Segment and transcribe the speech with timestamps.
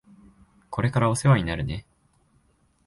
[0.71, 1.85] これからお世話になるね。